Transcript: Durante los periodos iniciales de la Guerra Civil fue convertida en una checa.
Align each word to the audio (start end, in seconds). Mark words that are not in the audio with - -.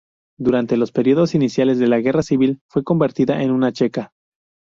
Durante 0.39 0.77
los 0.77 0.91
periodos 0.91 1.35
iniciales 1.35 1.77
de 1.77 1.85
la 1.87 1.99
Guerra 1.99 2.23
Civil 2.23 2.59
fue 2.67 2.83
convertida 2.83 3.43
en 3.43 3.51
una 3.51 3.71
checa. 3.71 4.13